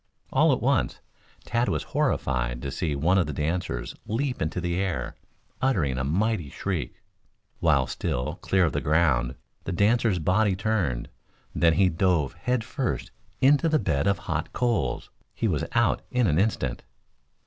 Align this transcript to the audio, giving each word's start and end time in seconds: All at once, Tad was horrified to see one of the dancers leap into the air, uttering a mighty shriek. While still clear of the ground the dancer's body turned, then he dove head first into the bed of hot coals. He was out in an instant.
All 0.33 0.51
at 0.51 0.63
once, 0.63 0.99
Tad 1.45 1.69
was 1.69 1.83
horrified 1.93 2.59
to 2.63 2.71
see 2.71 2.95
one 2.95 3.19
of 3.19 3.27
the 3.27 3.33
dancers 3.33 3.93
leap 4.07 4.41
into 4.41 4.59
the 4.59 4.73
air, 4.79 5.13
uttering 5.61 5.99
a 5.99 6.03
mighty 6.03 6.49
shriek. 6.49 7.03
While 7.59 7.85
still 7.85 8.39
clear 8.41 8.65
of 8.65 8.71
the 8.73 8.81
ground 8.81 9.35
the 9.65 9.71
dancer's 9.71 10.17
body 10.17 10.55
turned, 10.55 11.07
then 11.53 11.73
he 11.73 11.87
dove 11.87 12.33
head 12.33 12.63
first 12.63 13.11
into 13.41 13.69
the 13.69 13.77
bed 13.77 14.07
of 14.07 14.17
hot 14.17 14.51
coals. 14.53 15.11
He 15.35 15.47
was 15.47 15.65
out 15.73 16.01
in 16.09 16.25
an 16.25 16.39
instant. 16.39 16.81